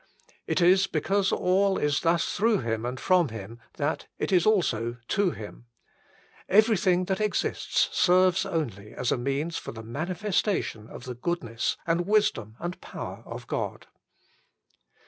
It 0.47 0.61
is 0.61 0.87
because 0.87 1.31
all 1.31 1.77
is 1.77 1.99
thus 1.99 2.35
through 2.35 2.61
Him 2.61 2.87
and 2.87 2.99
from 2.99 3.27
Him 3.29 3.59
that 3.73 4.07
it 4.17 4.31
is 4.31 4.47
also 4.47 4.97
to 5.09 5.29
Him. 5.29 5.67
Everything 6.49 7.05
that 7.05 7.21
exists 7.21 7.87
serves 7.91 8.43
only 8.43 8.93
as 8.95 9.11
a 9.11 9.15
means 9.17 9.59
for 9.59 9.71
the 9.73 9.83
manifestation 9.83 10.87
of 10.87 11.03
the 11.03 11.13
goodness 11.13 11.77
and 11.85 12.07
wisdom 12.07 12.55
and 12.59 12.81
power 12.81 13.21
of 13.27 13.45
God. 13.45 13.85